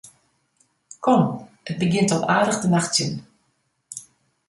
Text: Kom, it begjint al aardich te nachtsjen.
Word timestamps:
Kom, 1.07 1.21
it 1.69 1.79
begjint 1.81 2.15
al 2.15 2.25
aardich 2.35 2.59
te 2.61 2.67
nachtsjen. 2.73 3.13